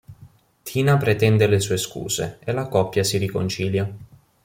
[0.63, 3.95] Tina pretende le sue scuse, e la coppia di riconcilia.